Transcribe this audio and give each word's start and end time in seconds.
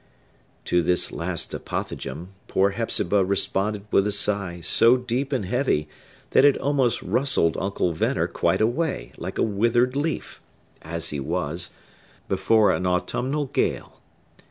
To 0.65 0.81
this 0.81 1.11
last 1.11 1.51
apothegm 1.51 2.29
poor 2.47 2.71
Hepzibah 2.71 3.23
responded 3.23 3.85
with 3.91 4.07
a 4.07 4.11
sigh 4.11 4.59
so 4.59 4.97
deep 4.97 5.31
and 5.31 5.45
heavy 5.45 5.87
that 6.31 6.43
it 6.43 6.57
almost 6.57 7.03
rustled 7.03 7.55
Uncle 7.59 7.93
Venner 7.93 8.25
quite 8.25 8.61
away, 8.61 9.11
like 9.19 9.37
a 9.37 9.43
withered 9.43 9.95
leaf,—as 9.95 11.11
he 11.11 11.19
was,—before 11.19 12.71
an 12.71 12.87
autumnal 12.87 13.45
gale. 13.45 13.99